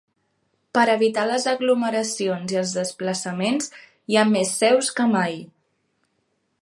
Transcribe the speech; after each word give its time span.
Per 0.77 0.85
evitar 0.93 1.25
les 1.31 1.43
aglomeracions 1.51 2.55
i 2.55 2.59
els 2.61 2.73
desplaçaments, 2.79 3.69
hi 4.13 4.17
ha 4.23 4.27
més 4.33 4.55
seus 4.63 4.91
que 5.01 5.07
mai. 5.13 5.39